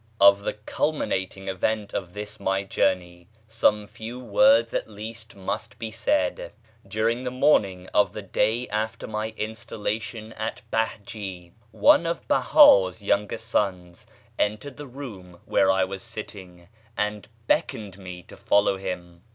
Of 0.19 0.39
the 0.41 0.53
culminating 0.53 1.47
event 1.47 1.93
of 1.93 2.13
this 2.13 2.39
my 2.39 2.63
journey 2.63 3.27
some 3.47 3.85
few 3.85 4.19
words 4.19 4.73
at 4.73 4.89
least 4.89 5.35
must 5.35 5.77
be 5.77 5.91
said. 5.91 6.53
During 6.87 7.23
the 7.23 7.29
morning 7.29 7.87
of 7.93 8.13
the 8.13 8.23
day 8.23 8.67
after 8.69 9.05
my 9.05 9.29
installation 9.37 10.33
at 10.33 10.63
Behjé 10.73 11.51
one 11.69 12.07
of 12.07 12.27
Behá's 12.27 13.03
younger 13.03 13.37
sons 13.37 14.07
entered 14.39 14.77
the 14.77 14.87
room 14.87 15.39
where 15.45 15.69
I 15.69 15.83
was 15.83 16.01
sitting 16.01 16.67
and 16.97 17.27
beckoned 17.45 17.93
to 17.93 18.01
me 18.01 18.23
to 18.23 18.35
follow 18.35 18.77
him. 18.77 19.21